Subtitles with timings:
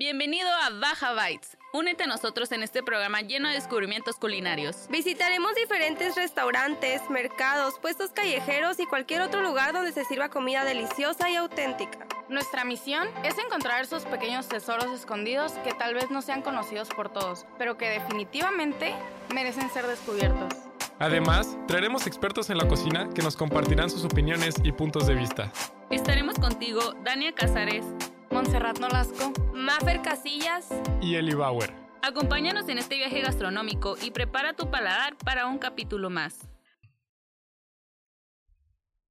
[0.00, 1.58] Bienvenido a Baja Bites.
[1.74, 4.86] Únete a nosotros en este programa lleno de descubrimientos culinarios.
[4.88, 11.28] Visitaremos diferentes restaurantes, mercados, puestos callejeros y cualquier otro lugar donde se sirva comida deliciosa
[11.28, 12.06] y auténtica.
[12.30, 17.12] Nuestra misión es encontrar esos pequeños tesoros escondidos que tal vez no sean conocidos por
[17.12, 18.94] todos, pero que definitivamente
[19.34, 20.54] merecen ser descubiertos.
[20.98, 25.52] Además, traeremos expertos en la cocina que nos compartirán sus opiniones y puntos de vista.
[25.90, 27.84] Estaremos contigo, Dania Casares,
[28.32, 30.68] Montserrat Nolasco, Maffer Casillas
[31.02, 31.72] y Eli Bauer.
[32.00, 36.48] Acompáñanos en este viaje gastronómico y prepara tu paladar para un capítulo más.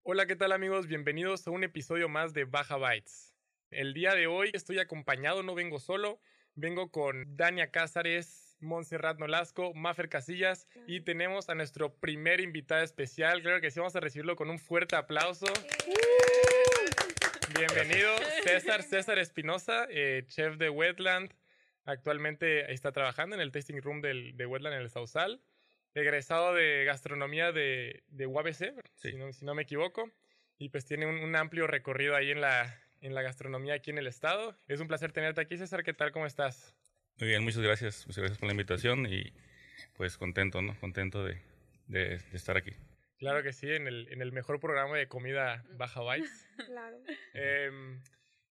[0.03, 0.87] Hola, ¿qué tal amigos?
[0.87, 3.35] Bienvenidos a un episodio más de Baja Bites.
[3.71, 6.21] El día de hoy estoy acompañado, no vengo solo,
[6.55, 13.41] vengo con Dania Cázares, Montserrat Nolasco, Maffer Casillas y tenemos a nuestro primer invitado especial.
[13.41, 15.45] Creo que sí, vamos a recibirlo con un fuerte aplauso.
[17.57, 18.09] Bienvenido,
[18.43, 21.31] César, César Espinosa, eh, chef de Wetland.
[21.85, 25.41] Actualmente está trabajando en el tasting room del, de Wetland en el Sausal.
[25.95, 29.11] Egresado de gastronomía de, de UABC, Sí.
[29.11, 30.11] si, no, si no me equivoco.
[30.57, 33.97] Y pues tiene un, un amplio recorrido ahí en la, en la gastronomía aquí en
[33.97, 34.55] el estado.
[34.67, 35.83] Es un placer tenerte aquí, César.
[35.83, 36.11] ¿Qué tal?
[36.11, 36.75] ¿Cómo estás?
[37.17, 38.05] Muy bien, muchas gracias.
[38.05, 39.33] Muchas gracias por la invitación y
[39.97, 40.79] pues contento, ¿no?
[40.79, 41.41] Contento de,
[41.87, 42.71] de- de estar aquí.
[43.19, 46.47] Claro que sí, en el, en el mejor programa de comida Baja Bites.
[46.69, 46.97] Claro.
[47.33, 48.01] Em,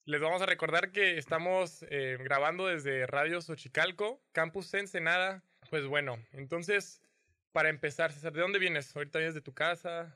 [0.05, 5.43] les vamos a recordar que estamos eh, grabando desde Radio Xochicalco, Campus Ensenada.
[5.69, 7.01] Pues bueno, entonces,
[7.51, 8.95] para empezar, César, ¿de dónde vienes?
[8.95, 10.15] ¿Ahorita vienes de tu casa?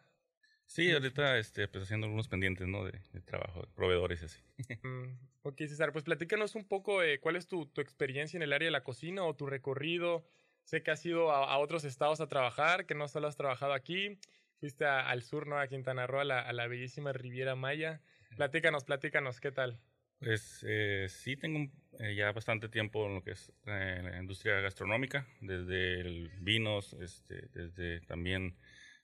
[0.67, 2.85] Sí, ahorita este, pues haciendo algunos pendientes, ¿no?
[2.85, 4.39] De, de trabajo, de proveedores y así.
[4.83, 8.53] Mm, ok, César, pues platícanos un poco eh, cuál es tu, tu experiencia en el
[8.53, 10.27] área de la cocina o tu recorrido.
[10.65, 13.73] Sé que has ido a, a otros estados a trabajar, que no solo has trabajado
[13.73, 14.19] aquí.
[14.59, 15.59] Fuiste a- al sur, ¿no?
[15.59, 18.01] A Quintana Roo, a la, a la bellísima Riviera Maya.
[18.35, 19.79] Platícanos, platícanos, ¿qué tal?
[20.19, 24.59] Pues eh, sí tengo eh, ya bastante tiempo en lo que es eh, la industria
[24.61, 28.57] gastronómica, desde el vinos, este, desde también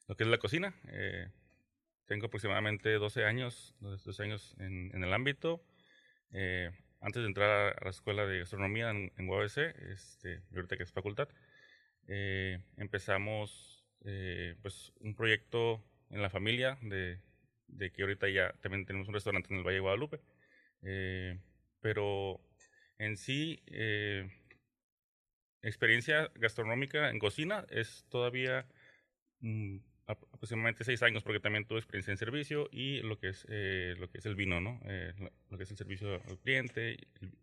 [0.08, 0.74] lo que es la cocina.
[0.88, 1.30] Eh,
[2.08, 5.64] tengo aproximadamente 12 años, 12 años en, en el ámbito.
[6.32, 6.72] Eh,
[7.02, 9.58] antes de entrar a la escuela de gastronomía en, en UABC,
[9.92, 11.30] este, ahorita que es facultad,
[12.08, 17.20] eh, empezamos eh, pues un proyecto en la familia de,
[17.68, 20.20] de que ahorita ya también tenemos un restaurante en el Valle de Guadalupe.
[20.84, 21.38] Eh,
[21.82, 22.42] pero
[22.98, 24.30] en sí, eh,
[25.62, 28.66] experiencia gastronómica en cocina es todavía
[29.40, 33.46] mm, ap- aproximadamente seis años, porque también tuve experiencia en servicio y lo que es,
[33.50, 34.80] eh, lo que es el vino, ¿no?
[34.86, 35.14] Eh,
[35.50, 36.98] lo, que es el servicio al cliente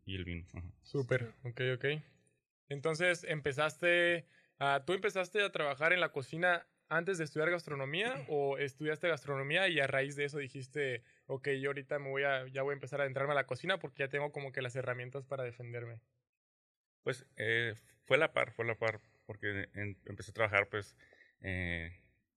[0.04, 0.44] y el, vino.
[0.82, 1.84] Súper, ok, ok.
[2.68, 4.26] Entonces, empezaste,
[4.58, 9.68] a, ¿tú empezaste a trabajar en la cocina antes de estudiar gastronomía o estudiaste gastronomía
[9.68, 12.74] y a raíz de eso dijiste, ok, yo ahorita me voy a, ya voy a
[12.74, 16.00] empezar a adentrarme a la cocina porque ya tengo como que las herramientas para defenderme?
[17.02, 17.74] Pues eh,
[18.04, 20.96] fue la par, fue la par, porque en- empecé a trabajar, pues,
[21.40, 21.92] eh,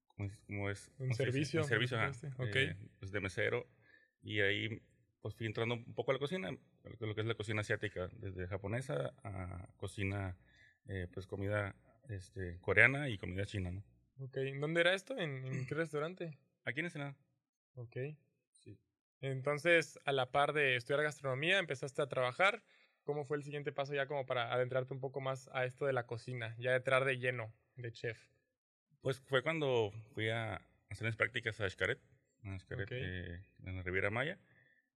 [0.07, 0.37] ¿cómo es?
[0.45, 0.87] cómo es?
[0.89, 1.33] En ¿Cómo se dice?
[1.33, 2.55] servicio, En servicio, ajá, empezaste, ok.
[2.55, 3.67] eh, pues de mesero,
[4.21, 4.81] y ahí
[5.21, 7.35] pues fui entrando un poco a la cocina, a lo que- lo que es la
[7.35, 10.35] cocina asiática, desde japonesa a cocina,
[10.87, 11.75] eh, pues comida
[12.09, 13.83] este, coreana y comida china, ¿no?
[14.19, 15.17] Ok, ¿dónde era esto?
[15.17, 16.37] ¿En, en qué restaurante?
[16.63, 17.15] Aquí en Ensenada,
[17.75, 17.97] Ok.
[18.51, 18.79] sí.
[19.21, 22.63] Entonces, a la par de estudiar gastronomía, empezaste a trabajar.
[23.03, 25.93] ¿Cómo fue el siguiente paso ya como para adentrarte un poco más a esto de
[25.93, 28.19] la cocina, ya entrar de lleno de chef?
[29.01, 31.99] Pues fue cuando fui a hacer mis prácticas a Xcaret,
[32.43, 32.91] a Xcaret, Ok.
[32.91, 34.39] eh, en la Riviera Maya.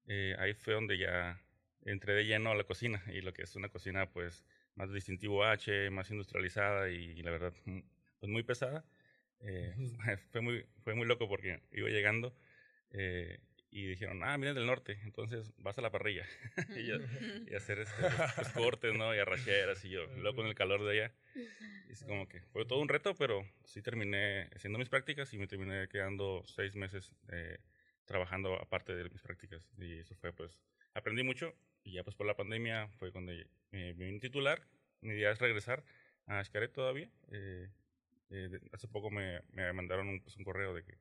[0.08, 1.42] Eh, ahí fue donde ya
[1.82, 5.44] entré de lleno a la cocina y lo que es una cocina pues más distintivo
[5.44, 7.80] H, más industrializada y, la verdad mm,
[8.20, 8.86] pues muy pesada.
[9.42, 9.74] Eh,
[10.32, 12.36] fue, muy, fue muy loco porque iba llegando
[12.92, 13.40] eh,
[13.72, 16.26] y dijeron, ah, vienes del norte, entonces vas a la parrilla
[16.76, 16.98] y, yo-
[17.48, 19.14] y hacer este, los, los cortes, ¿no?
[19.14, 21.14] Y arracheras y yo, luego con el calor de allá.
[21.88, 25.38] Y es como que fue todo un reto, pero sí terminé haciendo mis prácticas y
[25.38, 27.60] me terminé quedando seis meses eh,
[28.06, 29.70] trabajando aparte de mis prácticas.
[29.78, 30.58] Y eso fue, pues,
[30.96, 31.54] aprendí mucho.
[31.84, 34.66] Y ya, pues, por la pandemia fue cuando eh, me vine titular.
[35.02, 35.84] Mi idea es regresar
[36.26, 37.12] a Xcaret todavía.
[37.32, 37.70] Eh,
[38.32, 40.98] eh, hace poco me, me mandaron un, pues, un correo de que,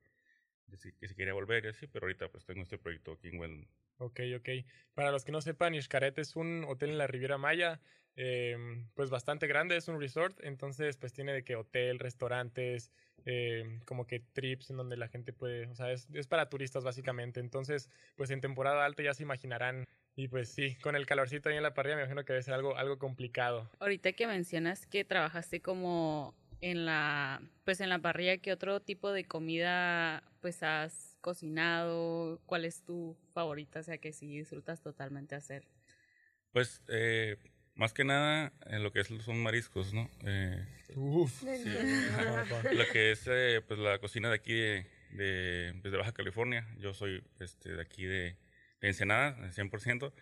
[0.67, 3.29] de si, que si quería volver y así, pero ahorita, pues, tengo este proyecto aquí
[3.29, 3.67] en Wellman.
[3.97, 4.49] Ok, ok.
[4.93, 7.79] Para los que no sepan, Xcaret es un hotel en la Riviera Maya,
[8.17, 12.91] em, pues bastante grande, es un resort, entonces pues tiene de que hotel, restaurantes,
[13.25, 16.83] em, como que trips en donde la gente puede, o sea, es, es para turistas
[16.83, 19.85] básicamente, entonces pues en temporada alta ya se imaginarán,
[20.17, 22.53] y pues sí, con el calorcito ahí en la parrilla me imagino que debe ser
[22.53, 23.69] algo, algo complicado.
[23.79, 29.11] Ahorita que mencionas que trabajaste como en la, pues en la parrilla, ¿qué otro tipo
[29.11, 32.41] de comida pues has cocinado?
[32.45, 33.79] ¿Cuál es tu favorita?
[33.79, 35.67] O sea, que sí disfrutas totalmente hacer.
[36.51, 37.37] Pues, eh,
[37.75, 40.09] más que nada, en lo que es, son mariscos, ¿no?
[40.25, 40.65] Eh,
[40.95, 41.43] Uf.
[42.73, 46.67] lo que es eh, pues la cocina de aquí de, de, pues, de Baja California.
[46.79, 48.37] Yo soy este, de aquí de,
[48.81, 50.13] de Ensenada, 100%.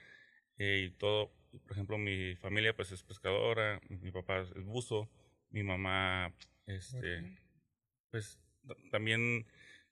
[0.57, 1.31] eh, y todo,
[1.63, 5.09] por ejemplo, mi familia pues es pescadora, mi papá es buzo,
[5.53, 6.33] mi mamá
[6.65, 7.37] este,
[8.11, 8.39] pues
[8.91, 9.45] también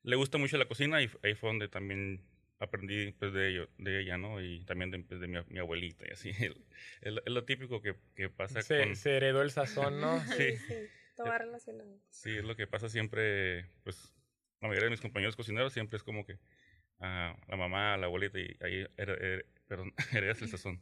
[0.03, 2.21] le gusta mucho la cocina y ahí fue donde también
[2.59, 4.41] aprendí pues de ello, de ella, ¿no?
[4.41, 6.31] Y también de, pues, de mi, mi abuelita y así.
[7.01, 8.95] Es, lo- típico que, que pasa Se, con...
[8.95, 10.19] se heredó el sazón, ¿no?
[10.25, 10.57] Sí.
[10.57, 10.75] sí,
[11.15, 11.99] todo va relacionado.
[12.09, 14.13] Sí, es lo que pasa siempre, pues,
[14.61, 16.37] la mayoría de mis compañeros cocineros siempre es como que
[16.99, 20.81] a la mamá, a la abuelita, y ahí her- her- perdón, heredas el sazón.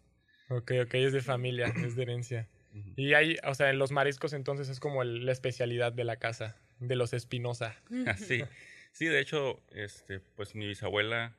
[0.50, 2.50] Ok, ok, es de familia, es de herencia.
[2.96, 6.18] Y hay, o sea, en los mariscos entonces es como el- la especialidad de la
[6.18, 7.76] casa, de los Espinosa.
[8.18, 8.44] sí,
[8.92, 11.36] sí, de hecho, este, pues mi bisabuela,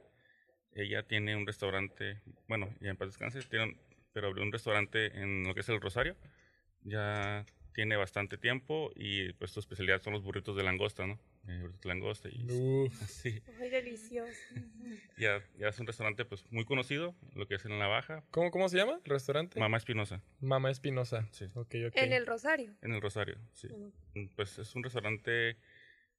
[0.74, 3.78] ella tiene un restaurante, bueno, ya en paz descanse, tiene un-
[4.12, 6.16] pero abrió un restaurante en lo que es el Rosario,
[6.82, 7.44] ya
[7.74, 11.18] tiene bastante tiempo y pues su especialidad son los burritos de langosta, ¿no?
[11.52, 14.31] Eh, langosta y Uf, sí, Muy delicioso.
[15.17, 18.50] ya, ya es un restaurante pues muy conocido, lo que es en La Baja, ¿Cómo,
[18.52, 19.58] ¿Cómo se llama el restaurante?
[19.58, 21.26] Mamá Espinosa, Mamá Espinosa.
[21.32, 21.47] Sí.
[21.55, 21.97] Ok, ok.
[21.97, 22.76] En el Rosario.
[22.82, 23.67] en el Rosario, sí.
[23.69, 23.93] Ujú.
[24.14, 25.56] Mm, Pues es un restaurante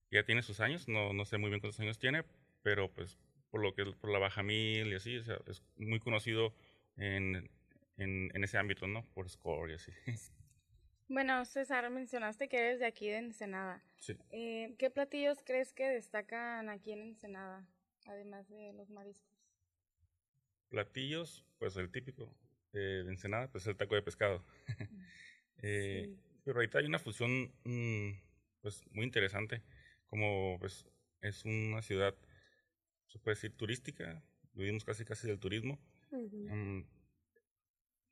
[0.09, 2.23] que ya tiene sus años, no, no sé muy bien cuántos años tiene,
[2.61, 3.17] pero pues
[3.51, 6.53] por lo que por la Baja Mil y así, o sea, es muy conocido
[6.97, 7.49] en,
[7.97, 9.05] en, en ese ámbito, ¿no?
[9.13, 9.91] Por score y así.
[11.11, 13.83] Bueno, César, mencionaste que eres de aquí de Ensenada.
[13.99, 14.15] Sí.
[14.29, 17.67] Eh, ¿Qué platillos crees que destacan aquí en Ensenada,
[18.05, 19.37] además de los mariscos?
[20.69, 22.33] Platillos, pues el típico
[22.71, 24.43] eh, de Ensenada, pues el taco de pescado.
[25.63, 28.13] Eh, Pero ahorita hay una fusión, mm,
[28.61, 29.61] pues muy interesante,
[30.07, 30.87] como pues
[31.21, 32.15] es una ciudad,
[33.05, 34.23] se puede decir, turística,
[34.53, 35.77] vivimos casi casi del turismo.
[36.09, 36.81] Mm,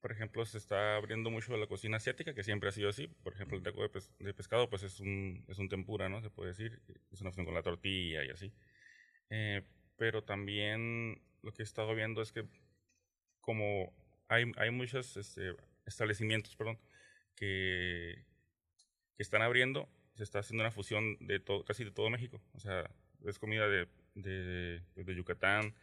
[0.02, 3.08] por ejemplo, se está abriendo mucho la cocina asiática, que siempre ha sido así.
[3.24, 6.22] Por ejemplo, el taco de, pes- de pescado, pues es un, es un tempura, ¿no?
[6.22, 6.82] Se puede decir.
[7.12, 8.54] Es una opción con la tortilla y así.
[9.30, 9.64] Eh,
[9.98, 12.46] pero también lo que he estado viendo es que
[13.42, 13.94] como
[14.28, 15.56] hay, hay muchos este,
[15.86, 16.80] establecimientos, perdón,
[17.36, 18.26] que,
[19.16, 22.42] que están abriendo, se está haciendo una fusión de todo, casi de todo México.
[22.54, 22.90] O sea,
[23.26, 25.76] es comida de, de, de Yucatán,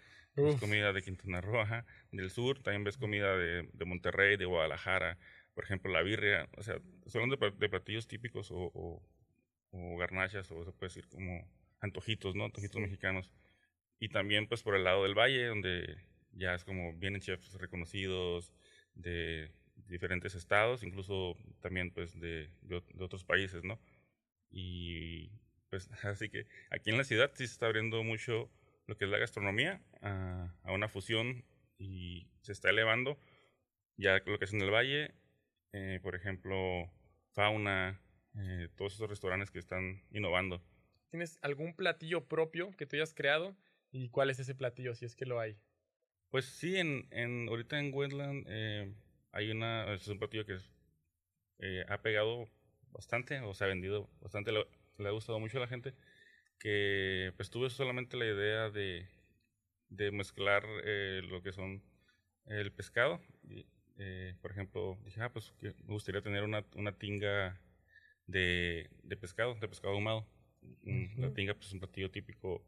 [0.43, 0.61] ves Uf.
[0.61, 5.19] comida de Quintana Roo, ajá, del sur, también ves comida de, de Monterrey, de Guadalajara,
[5.55, 9.03] por ejemplo, la birria, o sea, son de, de platillos típicos o, o,
[9.71, 11.49] o garnachas, o se puede decir como
[11.81, 12.45] antojitos, ¿no?
[12.45, 13.33] Antojitos mexicanos.
[13.99, 15.97] Y también, pues, por el lado del valle, donde
[16.33, 18.53] ya es como vienen chefs reconocidos
[18.95, 19.51] de
[19.89, 23.81] diferentes estados, incluso también, pues, de, de, de otros países, ¿no?
[24.51, 25.31] Y,
[25.71, 28.51] pues, así que aquí en la ciudad sí se está abriendo mucho
[28.87, 31.45] lo que es la gastronomía a, a una fusión
[31.79, 33.19] y se está elevando
[33.97, 35.15] ya lo que es en el valle,
[35.73, 36.91] eh, por ejemplo,
[37.33, 38.01] fauna,
[38.37, 40.63] eh, todos esos restaurantes que están innovando.
[41.11, 43.57] ¿Tienes algún platillo propio que tú hayas creado?
[43.91, 45.57] ¿Y cuál es ese platillo, si es que lo hay?
[46.31, 48.93] Pues sí, en, en, ahorita en Wetland eh,
[49.33, 50.59] hay una, es un platillo que
[51.61, 52.49] eh, ha pegado
[52.91, 54.67] bastante o se ha vendido bastante, le,
[54.99, 55.95] le ha gustado mucho a la gente,
[56.59, 59.09] que pues tuve solamente la idea de,
[59.89, 61.83] de mezclar eh, lo que son
[62.47, 63.21] el pescado.
[63.49, 63.67] y,
[63.99, 67.61] eh, por ejemplo, dije, ah, pues que me gustaría tener una, una tinga
[68.27, 70.27] de, de pescado, de pescado ahumado.
[70.83, 71.35] Mm, La Ujú.
[71.35, 72.63] tinga pues, es un platillo típico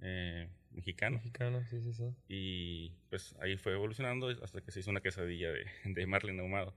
[0.00, 1.16] eh, mexicano.
[1.16, 2.14] Mexicano, sí, sí, sí.
[2.28, 6.74] Y pues ahí fue evolucionando hasta que se hizo una quesadilla de, de marlin ahumado.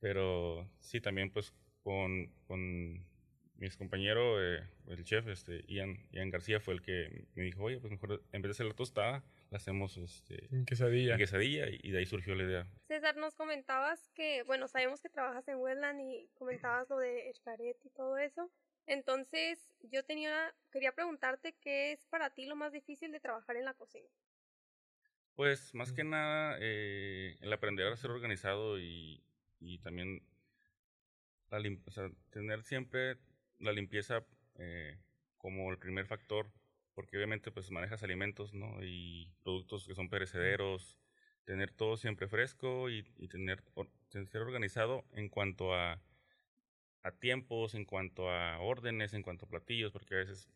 [0.00, 1.52] Pero sí, también pues
[1.82, 3.04] con, con
[3.56, 7.78] mis compañeros, eh, el chef, este, Ian, Ian García, fue el que me dijo, oye,
[7.78, 11.12] pues mejor en vez de hacer la tostada, la hacemos este, En quesadilla.
[11.12, 12.66] en quesadilla y, y de ahí surgió la idea.
[12.88, 17.76] César, nos comentabas que, bueno, sabemos que trabajas en Wetland y comentabas lo de Escaret
[17.84, 18.50] y todo eso.
[18.86, 23.64] Entonces, yo tenía, quería preguntarte qué es para ti lo más difícil de trabajar en
[23.64, 24.08] la cocina.
[25.36, 26.10] Pues más que Mm.
[26.10, 29.22] nada eh, el aprender a ser organizado y,
[29.58, 30.22] y también
[31.50, 33.16] la lim- o sea, tener siempre
[33.64, 34.24] la limpieza
[34.56, 34.98] eh,
[35.38, 36.50] como el primer factor,
[36.94, 38.82] porque obviamente pues manejas alimentos ¿no?
[38.82, 40.98] y productos que son perecederos,
[41.44, 46.00] tener todo siempre fresco y, y tener or- ser organizado en cuanto a,
[47.02, 50.48] a tiempos, en cuanto a órdenes, en cuanto a platillos, porque a veces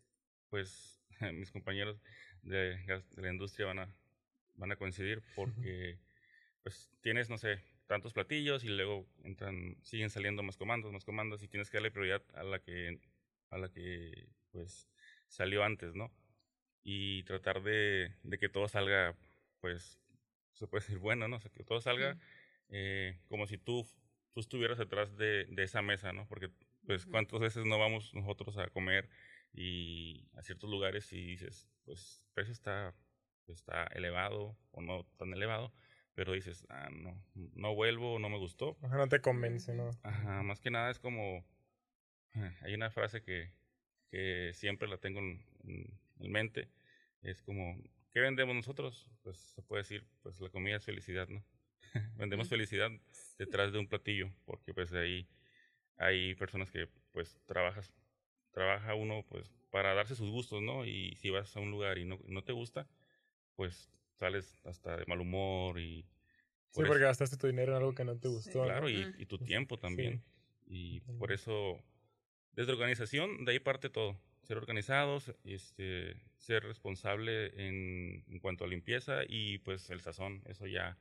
[0.49, 1.03] pues
[1.35, 2.01] mis compañeros
[2.43, 3.95] de, de la industria van a,
[4.57, 5.99] van a coincidir porque
[6.63, 11.43] pues tienes, no sé, tantos platillos y luego entran, siguen saliendo más comandos, más comandos
[11.43, 13.01] y tienes que darle prioridad a la que,
[13.51, 14.89] a la que pues
[15.27, 16.13] salió antes, ¿no?
[16.85, 19.17] Y tratar de, de que todo salga,
[19.61, 19.99] pues,
[20.53, 21.37] se puede decir bueno, ¿no?
[21.37, 22.19] O sea, que todo salga
[22.69, 23.87] eh, como si tú,
[24.35, 26.29] tú estuvieras detrás de, de esa mesa, ¿no?
[26.29, 26.51] Porque,
[26.87, 29.09] pues, ¿cuántas veces no vamos nosotros a comer
[29.53, 32.95] y a ciertos lugares y dices, pues, el precio está,
[33.47, 35.73] está elevado o no tan elevado,
[36.19, 37.17] pero dices, ah, no,
[37.55, 38.77] no vuelvo, no me gustó.
[38.83, 39.91] Ajá, no te convence, ¿no?
[40.03, 41.47] Ajá, más que nada es como,
[42.61, 43.53] hay una frase que,
[44.11, 45.47] que siempre la tengo en,
[46.19, 46.73] en mente,
[47.23, 49.09] es como, ¿qué vendemos nosotros?
[49.23, 51.45] Pues se puede decir, pues la comida es felicidad, ¿no?
[52.17, 52.91] vendemos felicidad
[53.39, 55.29] detrás de un platillo, porque pues ahí
[55.99, 57.95] hay personas que pues trabajas,
[58.51, 60.85] trabaja uno pues para darse sus gustos, ¿no?
[60.85, 62.89] Y si vas a un lugar y no, no te gusta,
[63.55, 66.05] pues sales hasta de mal humor y...
[66.71, 68.65] Sí, porque gastaste tu dinero en algo que no te gustó.
[68.65, 70.23] Claro, y, y, tu tiempo también.
[70.67, 71.83] Y por eso,
[72.53, 74.21] desde organización, de ahí parte todo.
[74.43, 80.67] Ser organizados, este, ser responsable en, en cuanto a limpieza y pues el sazón, eso
[80.67, 80.99] ya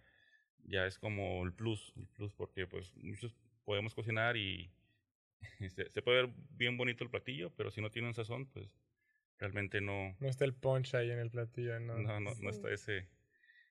[0.68, 3.34] ya es como el plus, el plus porque pues muchos
[3.64, 4.70] podemos cocinar y
[5.76, 8.78] se, se, puede ver bien bonito el platillo, pero si no tiene un sazón, pues
[9.38, 10.16] realmente no...
[10.20, 11.98] No está el punch ahí en el platillo, ¿no?
[11.98, 13.08] No, no, no está ese,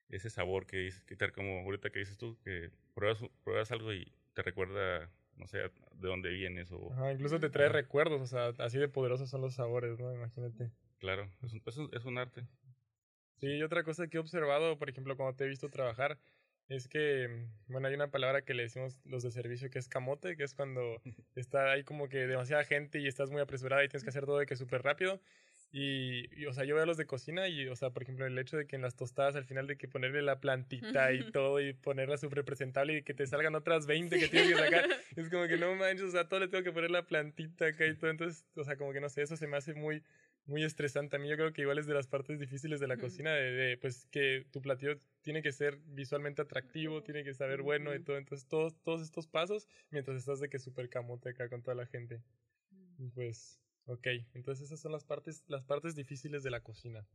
[0.09, 3.93] ese sabor que dices, que tal como ahorita que dices tú, que pruebas, pruebas algo
[3.93, 5.71] y te recuerda, no sé, de
[6.07, 6.91] dónde vienes o...
[6.93, 10.13] Ajá, incluso te trae recuerdos, o sea, así de poderosos son los sabores, ¿no?
[10.13, 10.71] Imagínate.
[10.99, 12.47] Claro, es un, es un, es un arte.
[13.37, 16.19] Sí, y otra cosa que he observado, por ejemplo, cuando te he visto trabajar,
[16.69, 20.35] es que, bueno, hay una palabra que le decimos los de servicio que es camote,
[20.35, 21.01] que es cuando
[21.35, 24.39] está ahí como que demasiada gente y estás muy apresurada y tienes que hacer todo
[24.39, 25.21] de que súper rápido.
[25.71, 28.25] Y, y, o sea, yo veo a los de cocina y, o sea, por ejemplo,
[28.25, 31.19] el hecho de que en las tostadas al final de que ponerle la plantita y
[31.31, 34.85] todo y ponerla súper presentable y que te salgan otras 20 que tienes que sacar,
[35.15, 37.85] es como que no manches, o sea, todo le tengo que poner la plantita acá
[37.85, 38.09] y todo.
[38.09, 40.03] Entonces, o sea, como que no sé, eso se me hace muy,
[40.45, 41.17] muy estresante.
[41.17, 43.51] A mí yo creo que igual es de las partes difíciles de la cocina, de,
[43.51, 48.01] de, pues que tu platillo tiene que ser visualmente atractivo, tiene que saber bueno y
[48.01, 48.17] todo.
[48.17, 51.85] Entonces, todos, todos estos pasos, mientras estás de que súper camote acá con toda la
[51.85, 52.21] gente.
[53.13, 54.07] Pues, ok.
[54.33, 57.05] Entonces, esas son las partes, las partes difíciles de la cocina.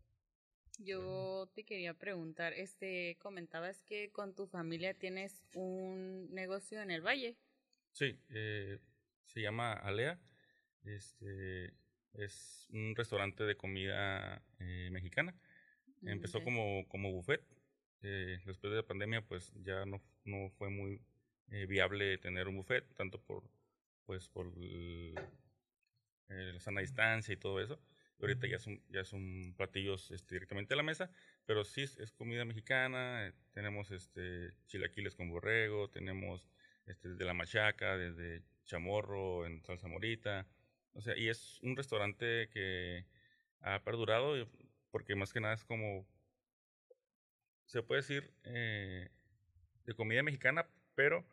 [0.79, 7.03] Yo te quería preguntar, este, comentabas que con tu familia tienes un negocio en el
[7.03, 7.37] valle.
[7.93, 8.79] Sí, eh,
[9.27, 10.19] se llama Alea.
[10.85, 11.75] Este,
[12.15, 15.35] es un restaurante de comida eh, mexicana.
[16.03, 16.47] Empezó okay.
[16.47, 17.47] como, como buffet
[18.03, 21.01] eh, después de la pandemia pues ya no, no fue muy
[21.53, 23.45] eh, viable tener un buffet, tanto por
[24.07, 25.15] pues por el,
[26.33, 27.81] la sana distancia y todo eso.
[28.19, 31.11] Y ahorita ya son, ya son platillos este, directamente a la mesa,
[31.45, 36.49] pero sí es, es comida mexicana, eh, tenemos este chilaquiles con borrego, tenemos
[36.87, 40.47] este, desde la machaca, desde chamorro en salsa morita,
[40.93, 43.07] o sea, y es un restaurante que
[43.61, 44.35] ha perdurado
[44.91, 46.07] porque más que nada es como
[47.73, 49.09] se puede decir, eh,
[49.87, 51.25] de comida mexicana, pero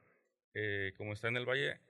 [0.54, 1.82] eh, como está en el valle,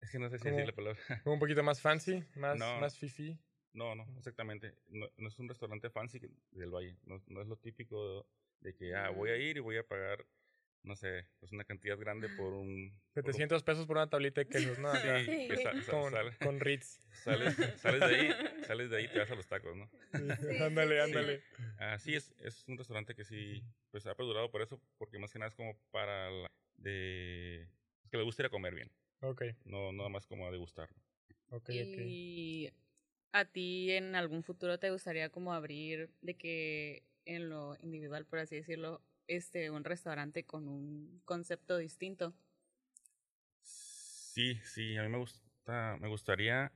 [0.00, 0.98] es que no sé si decir la palabra.
[1.24, 3.38] Como un poquito más fancy, más, no, más fifi.
[3.72, 4.74] No, no, exactamente.
[4.88, 6.96] No, no, es un restaurante fancy del valle.
[7.04, 8.24] No, no es lo típico
[8.60, 10.26] de, de que ah, voy a ir y voy a pagar
[10.82, 12.98] no sé, pues una cantidad grande por un...
[13.14, 14.92] 700 pesos por una tablita de quesos, ¿no?
[14.94, 15.62] Sí, sí.
[15.62, 17.00] Sa con, sale, con Ritz.
[17.12, 18.30] Sales, sales, de ahí,
[18.66, 19.90] sales de ahí te vas a los tacos, ¿no?
[20.12, 21.42] Sí, ándale, ándale.
[21.78, 25.32] Ah, sí, es, es un restaurante que sí, pues ha perdurado por eso, porque más
[25.32, 27.68] que nada es como para la, de...
[28.10, 28.90] que le gusta ir a comer bien.
[29.20, 29.42] Ok.
[29.64, 30.88] No, nada más como a degustar.
[31.50, 32.70] Ok, y
[33.32, 38.38] a ti en algún futuro te gustaría como abrir de que en lo individual, por
[38.38, 42.34] así decirlo, este, un restaurante con un concepto distinto.
[43.62, 46.72] Sí, sí, a mí me gusta, me gustaría,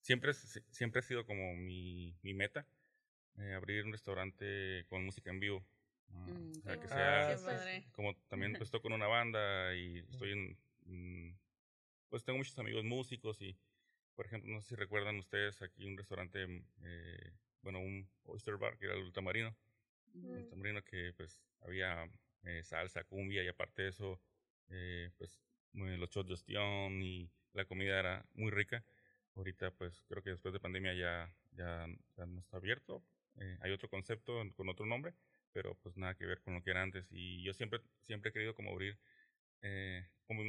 [0.00, 2.66] siempre, siempre ha sido como mi, mi meta,
[3.38, 5.64] eh, abrir un restaurante con música en vivo.
[6.08, 10.32] Mm, o sea, que sea, ah, como también pues toco en una banda y estoy
[10.32, 10.58] en,
[12.08, 13.56] pues tengo muchos amigos músicos y,
[14.14, 18.76] por ejemplo, no sé si recuerdan ustedes aquí un restaurante, eh, bueno, un oyster bar
[18.78, 19.56] que era el Ultramarino.
[20.12, 20.26] Mm.
[20.26, 22.08] El Ultramarino que pues había
[22.44, 24.20] eh, salsa, cumbia y aparte de eso,
[24.68, 25.40] eh, pues
[25.72, 28.84] los shots de ostión y la comida era muy rica.
[29.34, 31.86] Ahorita pues creo que después de pandemia ya, ya,
[32.16, 33.02] ya no está abierto.
[33.36, 35.14] Eh, hay otro concepto con otro nombre,
[35.52, 37.06] pero pues nada que ver con lo que era antes.
[37.10, 38.98] Y yo siempre, siempre he querido como abrir,
[39.62, 40.06] eh,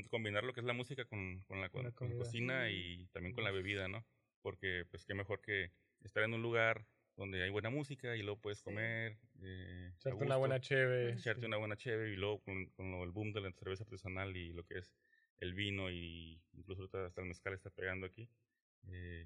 [0.10, 3.34] combinar lo que es la música con, con la, con la con cocina y también
[3.34, 4.06] con la bebida, ¿no?
[4.42, 8.42] Porque pues qué mejor que estar en un lugar donde hay buena música y luego
[8.42, 9.18] puedes comer.
[9.42, 11.14] Eh, echarte una buena cheve.
[11.14, 11.46] Echarte sí.
[11.46, 14.66] una buena cheve y luego con, con el boom de la cerveza artesanal y lo
[14.66, 14.96] que es
[15.38, 18.30] el vino y incluso hasta el mezcal está pegando aquí.
[18.88, 19.23] Eh,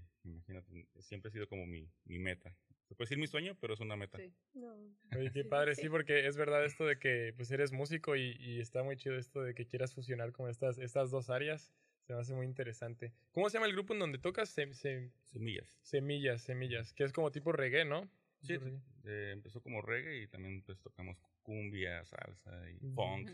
[0.48, 2.56] imagínate, siempre ha sido como mi, mi meta.
[2.88, 4.18] se puede decir mi sueño, pero es una meta.
[4.18, 4.34] Sí.
[4.54, 4.74] No.
[5.16, 5.90] Oye, qué padre, sí, Sí.
[5.90, 9.42] porque es verdad esto de que pues eres músico y, y está muy chido esto
[9.44, 11.74] de que quieras fusionar como estas, estas dos áreas.
[12.06, 13.14] Se me hace muy interesante.
[13.34, 14.58] ¿Cómo se llama el grupo en donde tocas?
[14.58, 15.68] Sem- sem- Semillas.
[15.82, 18.10] semillas, semillas, que es como tipo reggae, ¿no?
[18.42, 18.80] Sí, reggae.
[19.04, 23.30] eh, empezó como reggae y también pues tocamos cumbia, salsa y funk.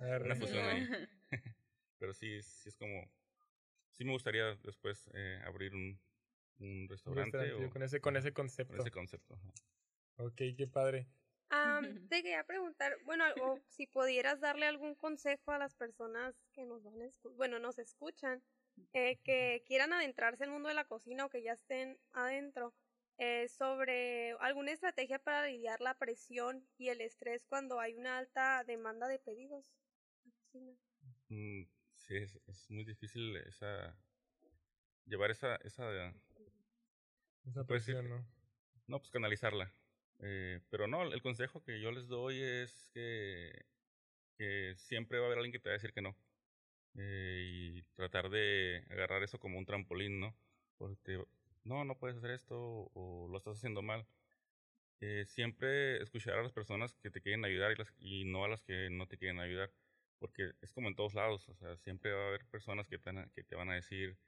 [0.00, 0.24] Arre.
[0.26, 0.86] Una fusión ahí.
[1.98, 3.10] Pero sí, sí es como...
[3.92, 5.98] Sí me gustaría después eh, abrir un,
[6.58, 8.76] un Un restaurante restaurante, o con ese, con ese con concepto.
[8.76, 9.34] ese concepto.
[9.34, 9.52] ajá.
[10.16, 11.06] Ok, qué padre.
[11.50, 16.64] Am, te quería preguntar, bueno, o si pudieras darle algún consejo a las personas que
[16.64, 18.42] nos van a bueno, nos escuchan,
[18.92, 22.74] eh, que quieran adentrarse al mundo de la cocina o que ya estén adentro,
[23.16, 28.62] eh, sobre alguna estrategia para lidiar la presión y el estrés cuando hay una alta
[28.64, 29.72] demanda de pedidos.
[30.24, 30.72] en la cocina.
[31.28, 31.62] Mm,
[31.94, 33.96] sí, es, es muy difícil esa...
[35.06, 35.56] Llevar esa...
[35.56, 36.14] esa
[37.48, 38.24] Esa presión, ¿no?
[38.88, 39.72] no, pues canalizarla.
[40.20, 43.66] Eh, pero no, el consejo que yo les doy es que,
[44.36, 46.16] que siempre va a haber alguien que te va a decir que no.
[46.96, 47.44] Eh,
[47.76, 50.36] y tratar de agarrar eso como un trampolín, ¿no?
[50.78, 51.24] Porque
[51.64, 54.06] no, no puedes hacer esto o lo estás haciendo mal.
[55.00, 58.48] Eh, siempre escuchar a las personas que te quieren ayudar y, las, y no a
[58.48, 59.72] las que no te quieren ayudar.
[60.18, 63.12] Porque es como en todos lados, o sea, siempre va a haber personas que te,
[63.34, 64.18] que te van a decir,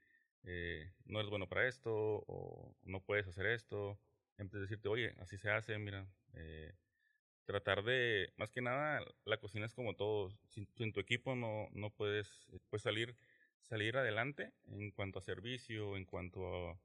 [0.44, 1.92] eh, no eres bueno para esto,
[2.26, 4.00] o no puedes hacer esto,
[4.38, 6.74] en vez de decirte, oye, así se hace, mira, eh,
[7.44, 11.90] tratar de, más que nada, la cocina es como todo, sin, tu equipo no, no
[11.90, 13.16] puedes, eh, puedes salir,
[13.62, 16.80] salir adelante en cuanto a servicio, en cuanto a,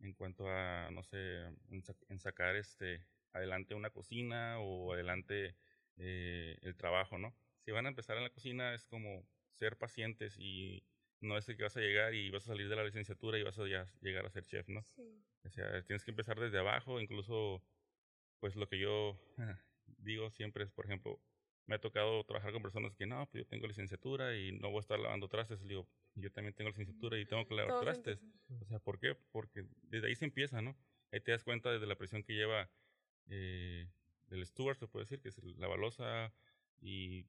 [0.00, 5.56] en cuanto a, no sé, en, sa- en sacar este, adelante una cocina o adelante
[5.96, 7.36] el trabajo, ¿no?
[7.60, 10.84] Si van a empezar en la cocina es como ser pacientes y
[11.22, 13.58] no es que vas a llegar y vas a salir de la licenciatura y vas
[13.58, 14.82] a ya llegar a ser chef, ¿no?
[14.82, 15.02] Sí.
[15.44, 17.62] O sea, tienes que empezar desde abajo, incluso,
[18.40, 19.18] pues lo que yo
[19.86, 21.20] digo siempre es, por ejemplo,
[21.66, 24.78] me ha tocado trabajar con personas que no, pues yo tengo licenciatura y no voy
[24.78, 25.62] a estar lavando trastes.
[25.62, 28.20] Le digo, yo también tengo licenciatura y tengo que lavar Todos trastes.
[28.60, 29.14] O sea, ¿por qué?
[29.30, 30.76] Porque desde ahí se empieza, ¿no?
[31.12, 32.70] Ahí te das cuenta desde la presión que lleva
[33.28, 33.88] eh,
[34.30, 36.34] el steward, se puede decir, que es el- la balosa.
[36.80, 37.26] Y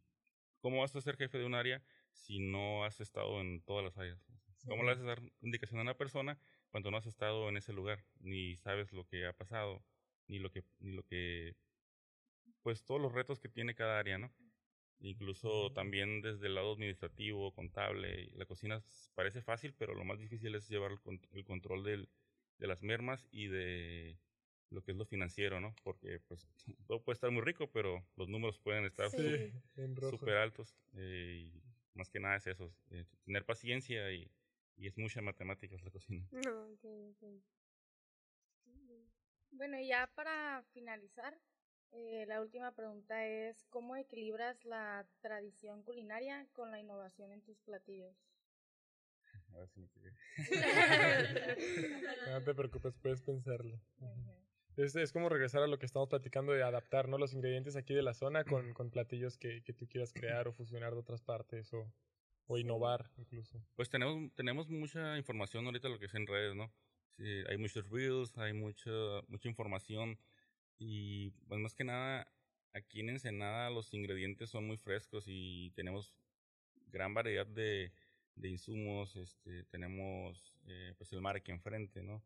[0.60, 3.98] cómo vas a ser jefe de un área si no has estado en todas las
[3.98, 4.20] áreas.
[4.68, 6.40] ¿Cómo le vas a dar indicación a una persona
[6.72, 8.06] cuando no has estado en ese lugar?
[8.20, 9.86] Ni sabes lo que ha pasado,
[10.28, 11.58] ni lo que, ni lo que,
[12.62, 14.34] pues todos los retos que tiene cada área, ¿no?
[15.00, 18.82] Incluso también desde el lado administrativo, contable, la cocina
[19.16, 22.10] parece fácil, pero lo más difícil es llevar el, con- el control del,
[22.60, 24.20] de las mermas y de
[24.70, 25.76] lo que es lo financiero, ¿no?
[25.84, 26.48] Porque pues
[26.88, 29.52] todo puede estar muy rico, pero los números pueden estar Sí,
[30.10, 30.78] súper altos.
[30.96, 31.63] eh, y
[31.96, 34.32] más que nada es eso, eh, tener paciencia y,
[34.78, 36.28] y es mucha matemáticas la cocina.
[38.66, 38.96] No.
[39.52, 41.38] Bueno, y ya para finalizar,
[41.92, 47.60] eh, la última pregunta es, ¿cómo equilibras la tradición culinaria con la innovación en tus
[47.60, 48.16] platillos?
[49.54, 50.12] A ver si me sigue.
[52.32, 53.80] No te preocupes, puedes pensarlo.
[54.78, 57.18] Es, es como regresar a lo que estamos platicando de adaptar ¿no?
[57.18, 60.54] los ingredientes aquí de la zona con, con platillos que, que tú quieras crear o
[60.54, 61.92] fusionar de otras partes o,
[62.48, 63.64] o innovar incluso.
[63.76, 66.74] Pues tenemos, tenemos mucha información ahorita lo que es en redes, ¿no?
[67.18, 68.92] Sí, hay muchos reels, hay mucha,
[69.28, 70.18] mucha información
[70.80, 72.28] y pues más que nada
[72.74, 76.18] aquí en Ensenada los ingredientes son muy frescos y tenemos
[76.88, 77.92] gran variedad de,
[78.36, 82.24] de insumos, este, tenemos eh, pues el mar aquí enfrente, ¿no?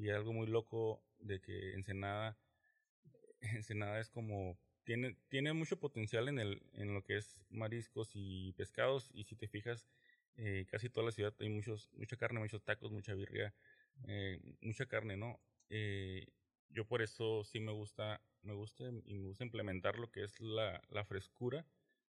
[0.00, 1.74] Y algo muy loco de que
[3.52, 8.54] Ensenada, es como, tiene, tiene mucho potencial en, el, en lo que es mariscos y
[8.54, 9.90] pescados y si te fijas,
[10.36, 13.54] eh, casi toda la ciudad hay muchos, mucha carne, muchos tacos, mucha birria,
[14.08, 15.38] eh, mucha carne, ¿no?
[15.68, 16.28] Eh,
[16.70, 20.40] yo por eso sí me gusta, me gusta y me gusta implementar lo que es
[20.40, 21.66] la, la frescura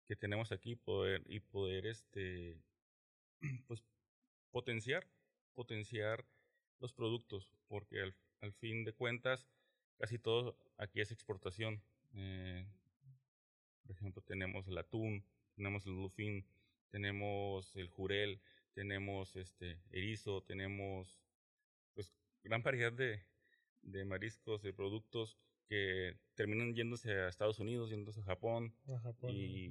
[0.07, 2.62] que tenemos aquí poder, y poder este
[3.66, 3.85] pues
[4.51, 5.11] potenciar,
[5.55, 6.27] potenciar
[6.80, 9.46] los productos, porque al, al fin de cuentas
[9.98, 11.82] casi todo aquí es exportación.
[12.14, 12.66] Eh,
[13.82, 16.46] por ejemplo, tenemos el atún, tenemos el bluefin,
[16.90, 18.40] tenemos el jurel,
[18.72, 21.20] tenemos este erizo, tenemos
[21.94, 23.22] pues gran variedad de,
[23.82, 29.30] de mariscos, de productos que terminan yéndose a Estados Unidos, yéndose a Japón, A Japón.
[29.30, 29.68] y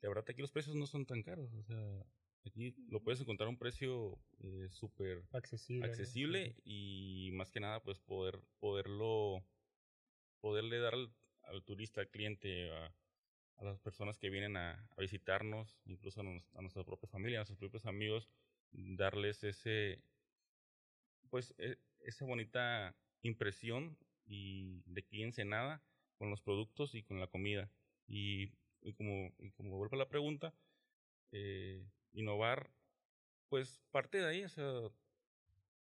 [0.00, 2.06] la verdad aquí los precios no son tan caros, o sea,
[2.44, 5.86] aquí lo puedes encontrar a un precio eh, súper accesible.
[5.86, 5.92] ¿no?
[5.92, 9.42] accesible y más que nada pues poder poderlo
[10.40, 12.86] poderle dar al, al turista, al cliente, a,
[13.56, 17.38] a las personas que vienen a, a visitarnos, incluso a, nos- a nuestra propia familia,
[17.38, 18.28] a nuestros propios amigos,
[18.72, 20.02] darles ese
[21.30, 25.80] pues e- esa bonita impresión y de aquí nada
[26.18, 27.70] con los productos y con la comida.
[28.08, 28.50] Y,
[28.82, 30.52] y como, y como vuelve a la pregunta,
[31.32, 32.70] eh, innovar,
[33.48, 34.64] pues parte de ahí, o sea,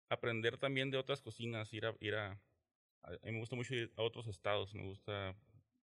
[0.10, 2.40] aprender también de otras cocinas, ir a, ir a,
[3.24, 5.36] me gusta mucho ir a otros estados, me gusta,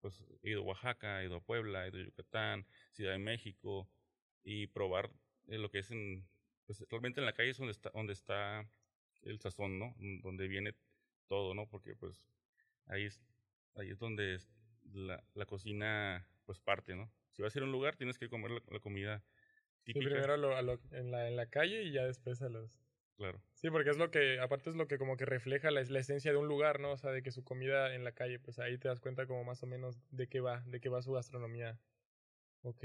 [0.01, 3.89] pues, ido a Oaxaca, he ido a Puebla, he ido a Yucatán, Ciudad de México,
[4.43, 5.11] y probar
[5.47, 6.27] eh, lo que es en,
[6.65, 8.69] pues, realmente en la calle es donde está, donde está
[9.23, 9.93] el sazón, ¿no?
[10.23, 10.73] Donde viene
[11.27, 11.67] todo, ¿no?
[11.67, 12.23] Porque, pues,
[12.87, 13.21] ahí es,
[13.75, 14.39] ahí es donde
[14.93, 17.11] la, la cocina, pues, parte, ¿no?
[17.31, 19.23] Si vas a ir a un lugar, tienes que comer la comida
[19.93, 20.09] típica.
[20.09, 22.49] Sí, primero a lo, a lo, en, la, en la calle y ya después a
[22.49, 22.79] los...
[23.17, 23.41] Claro.
[23.53, 26.31] Sí, porque es lo que, aparte es lo que como que refleja la, la, esencia
[26.31, 26.91] de un lugar, ¿no?
[26.91, 29.43] O sea, de que su comida en la calle, pues ahí te das cuenta como
[29.43, 31.77] más o menos de qué va, de qué va su gastronomía.
[32.61, 32.83] Ok.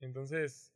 [0.00, 0.72] Entonces,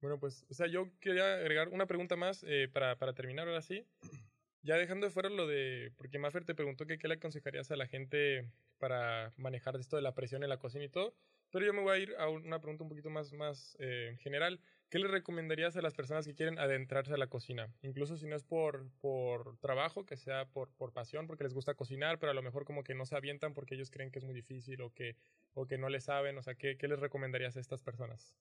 [0.00, 3.62] bueno, pues, o sea, yo quería agregar una pregunta más eh, para, para terminar ahora
[3.62, 3.86] sí.
[4.66, 7.76] Ya dejando de fuera lo de, porque Maffer te preguntó que qué le aconsejarías a
[7.76, 11.14] la gente para manejar esto de la presión en la cocina y todo,
[11.50, 14.58] pero yo me voy a ir a una pregunta un poquito más, más eh, general.
[14.90, 17.74] ¿Qué le recomendarías a las personas que quieren adentrarse a la cocina?
[17.82, 21.74] Incluso si no es por, por trabajo, que sea por, por pasión, porque les gusta
[21.74, 24.24] cocinar, pero a lo mejor como que no se avientan porque ellos creen que es
[24.24, 25.16] muy difícil o que,
[25.54, 26.38] o que no le saben.
[26.38, 28.36] O sea, ¿qué, qué les recomendarías a estas personas?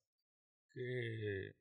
[0.70, 1.56] Que,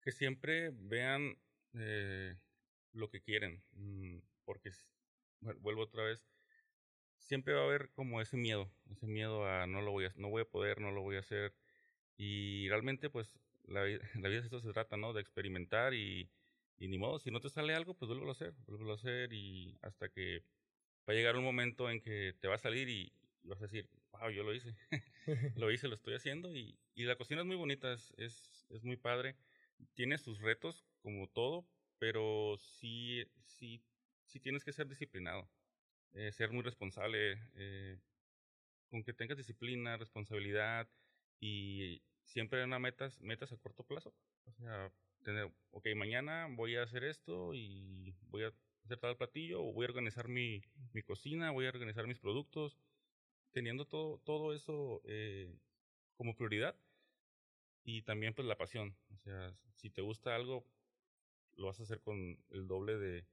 [0.00, 1.36] que siempre vean
[1.74, 2.36] eh,
[2.92, 4.70] lo que quieren, mm, porque
[5.60, 6.26] vuelvo otra vez,
[7.18, 10.28] siempre va a haber como ese miedo, ese miedo a no lo voy a, no
[10.28, 11.54] voy a poder, no lo voy a hacer,
[12.16, 15.12] y realmente pues la, vida de esto se trata, ¿no?
[15.12, 16.28] De experimentar y,
[16.78, 19.76] ni modo, si no te sale algo, pues vuelvo a hacer, vuelvo a hacer y
[19.82, 20.42] hasta que
[21.08, 23.12] va a llegar un momento en que te va a salir y
[23.44, 24.74] vas a decir, wow, yo lo hice,
[25.56, 28.84] lo hice, lo estoy haciendo y, y la cocina es muy bonita, es, es, es
[28.84, 29.36] muy padre,
[29.94, 31.66] tiene sus retos como todo,
[31.98, 33.82] pero sí, sí,
[34.24, 35.48] sí tienes que ser disciplinado,
[36.12, 37.98] eh, ser muy responsable, eh,
[38.90, 40.88] con que tengas disciplina, responsabilidad
[41.40, 44.14] y siempre una metas, metas a corto plazo.
[44.44, 48.52] O sea, tener, ok, mañana voy a hacer esto y voy a
[48.84, 52.78] hacer tal platillo, o voy a organizar mi, mi cocina, voy a organizar mis productos,
[53.52, 55.56] teniendo todo, todo eso eh,
[56.14, 56.76] como prioridad.
[57.84, 58.96] Y también pues la pasión.
[59.14, 60.66] O sea, si te gusta algo,
[61.54, 63.24] lo vas a hacer con el doble de,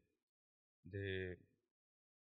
[0.84, 1.40] de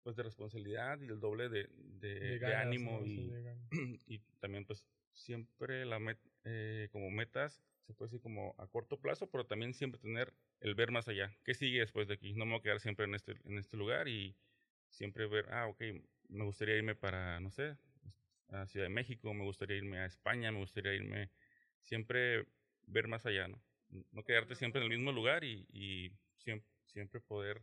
[0.03, 3.01] pues de responsabilidad y el doble de, de, De de ganas, ánimo
[4.07, 4.85] y también pues
[5.19, 9.73] siempre la met, eh, como metas se puede decir como a corto plazo pero también
[9.73, 12.63] siempre tener el ver más allá qué sigue después de aquí no me voy a
[12.63, 14.35] quedar siempre en este en este lugar y
[14.89, 15.81] siempre ver ah ok
[16.29, 17.77] me gustaría irme para no sé
[18.49, 21.29] a Ciudad de México me gustaría irme a España me gustaría irme
[21.81, 22.45] siempre
[22.87, 23.61] ver más allá no
[24.11, 27.61] no quedarte siempre en el mismo lugar y, y siempre siempre poder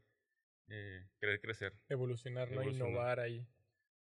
[0.68, 2.60] eh, querer crecer Evolucionar, ¿no?
[2.60, 2.90] Evolucionar.
[2.90, 3.46] Innovar ahí.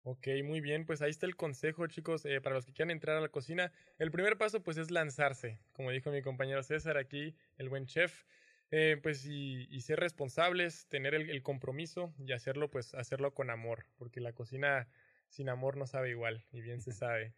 [0.08, 3.16] Ok, muy bien, pues ahí está el consejo, chicos, eh, para los que quieran entrar
[3.16, 3.72] a la cocina.
[3.98, 8.22] El primer paso, pues, es lanzarse, como dijo mi compañero César aquí, el buen chef.
[8.70, 13.50] Eh, pues y, y, ser responsables, tener el, el, compromiso y hacerlo, pues hacerlo con
[13.50, 14.88] amor, porque la cocina
[15.28, 17.34] sin amor no sabe igual, y bien se sabe.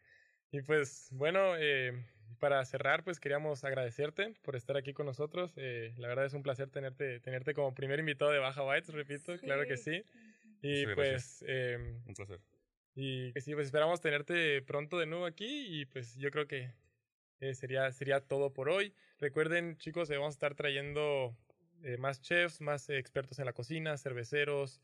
[0.51, 1.93] Y pues bueno, eh,
[2.39, 5.55] para cerrar, pues queríamos agradecerte por estar aquí con nosotros.
[5.57, 9.39] Eh, la verdad es un placer tenerte, tenerte como primer invitado de Baja Bites, repito,
[9.39, 9.45] sí.
[9.47, 10.03] claro que sí.
[10.61, 11.45] Y Muchas pues...
[11.49, 12.41] Eh, un placer.
[13.01, 16.75] Y sí, pues esperamos tenerte pronto de nuevo aquí y pues yo creo que
[17.39, 18.93] eh, sería, sería todo por hoy.
[19.21, 21.33] Recuerden, chicos, eh, vamos a estar trayendo
[21.85, 24.81] eh, más chefs, más expertos en la cocina, cerveceros.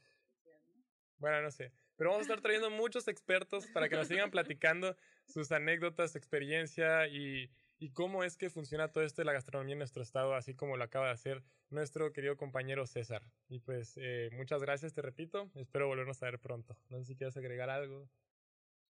[1.19, 1.73] Bueno, no sé.
[1.97, 4.97] Pero vamos a estar trayendo muchos expertos para que nos sigan platicando
[5.27, 9.73] sus anécdotas, su experiencia y, y cómo es que funciona todo esto de la gastronomía
[9.73, 13.23] en nuestro estado, así como lo acaba de hacer nuestro querido compañero César.
[13.49, 15.51] Y pues eh, muchas gracias, te repito.
[15.55, 16.77] Espero volvernos a ver pronto.
[16.89, 18.09] No sé si quieres agregar algo.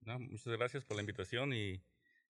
[0.00, 1.82] No, muchas gracias por la invitación y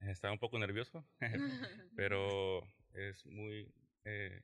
[0.01, 1.05] estaba un poco nervioso,
[1.97, 2.63] pero
[2.95, 3.73] es muy
[4.05, 4.43] eh,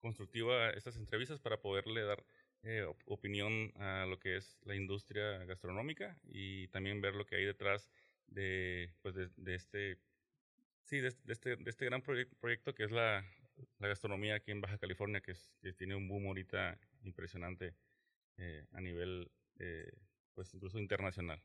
[0.00, 2.24] constructiva estas entrevistas para poderle dar
[2.62, 7.44] eh, opinión a lo que es la industria gastronómica y también ver lo que hay
[7.44, 7.90] detrás
[8.26, 9.98] de, pues de, de este
[10.82, 13.24] sí de, de, este, de este gran proye proyecto que es la,
[13.78, 17.74] la, gastronomía aquí en Baja California que, es, que tiene un boom ahorita impresionante
[18.36, 19.90] eh, a nivel eh,
[20.34, 21.42] pues incluso internacional.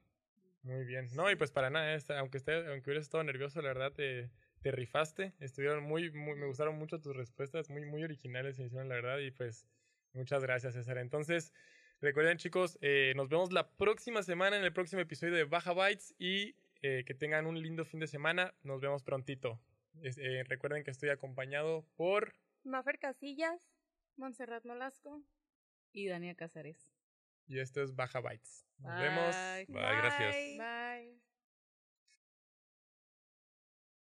[0.64, 1.08] Muy bien.
[1.14, 4.32] No y pues para nada esta, aunque esté, aunque hubieras estado nervioso la verdad te,
[4.62, 5.34] te rifaste.
[5.40, 9.20] Estuvieron muy, muy me gustaron mucho tus respuestas muy muy originales se hicieron la verdad
[9.20, 9.68] y pues
[10.16, 10.98] Muchas gracias, César.
[10.98, 11.52] Entonces,
[12.00, 16.16] recuerden, chicos, eh, nos vemos la próxima semana en el próximo episodio de Baja Bytes
[16.18, 18.54] y eh, que tengan un lindo fin de semana.
[18.64, 19.60] Nos vemos prontito.
[20.04, 22.34] Eh, recuerden que estoy acompañado por
[22.64, 23.62] Mafer Casillas,
[24.18, 25.24] Montserrat Nolasco
[25.92, 26.92] y Dania Casares.
[27.48, 28.66] Y esto es Baja Bytes.
[28.80, 29.36] Nos vemos.
[29.36, 29.66] Bye.
[29.68, 30.36] Bye, gracias.
[30.36, 30.58] Bye.
[30.58, 31.25] Bye.